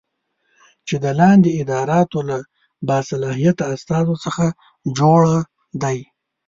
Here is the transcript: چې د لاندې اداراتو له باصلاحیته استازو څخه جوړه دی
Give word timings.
چې 0.87 0.95
د 1.03 1.05
لاندې 1.19 1.49
اداراتو 1.61 2.19
له 2.29 2.37
باصلاحیته 2.87 3.63
استازو 3.75 4.15
څخه 4.25 4.45
جوړه 4.97 5.35
دی 5.81 5.97